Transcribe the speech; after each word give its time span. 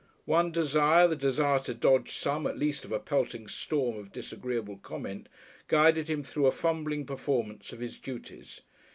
One 0.25 0.51
desire, 0.51 1.07
the 1.07 1.15
desire 1.15 1.59
to 1.59 1.75
dodge 1.75 2.15
some 2.15 2.47
at 2.47 2.57
least 2.57 2.85
of 2.85 2.91
a 2.91 2.97
pelting 2.97 3.47
storm 3.47 3.99
of 3.99 4.11
disagreeable 4.11 4.77
comment, 4.77 5.29
guided 5.67 6.09
him 6.09 6.23
through 6.23 6.47
a 6.47 6.51
fumbling 6.51 7.05
performance 7.05 7.71
of 7.71 7.81
his 7.81 7.99
duties. 7.99 8.61